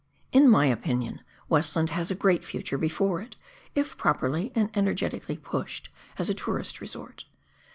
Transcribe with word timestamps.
In 0.31 0.49
my 0.49 0.65
opinion, 0.65 1.21
Westland 1.47 1.91
has 1.91 2.09
a 2.09 2.15
great 2.15 2.43
future 2.43 2.79
before 2.79 3.21
it, 3.21 3.35
if 3.75 3.95
properly 3.97 4.51
and 4.55 4.75
energetically 4.75 5.37
pushed, 5.37 5.89
as 6.17 6.27
a 6.27 6.33
tourist 6.33 6.81
resort. 6.81 7.25